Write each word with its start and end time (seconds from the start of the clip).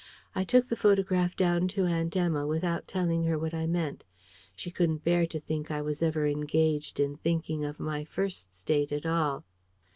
I 0.33 0.43
took 0.43 0.67
the 0.67 0.75
photograph 0.75 1.35
down 1.35 1.67
to 1.77 1.85
Aunt 1.85 2.17
Emma, 2.17 2.47
without 2.47 2.87
telling 2.87 3.23
her 3.25 3.37
what 3.37 3.53
I 3.53 3.67
meant. 3.67 4.03
She 4.55 4.71
couldn't 4.71 5.03
bear 5.03 5.27
to 5.27 5.39
think 5.39 5.69
I 5.69 5.83
was 5.83 6.01
ever 6.01 6.25
engaged 6.25 6.99
in 6.99 7.17
thinking 7.17 7.63
of 7.63 7.79
my 7.79 8.03
First 8.03 8.55
State 8.57 8.91
at 8.91 9.05
all. 9.05 9.45